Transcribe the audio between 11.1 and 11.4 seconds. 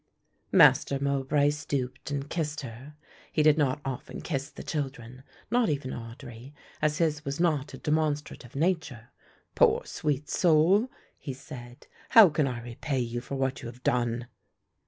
he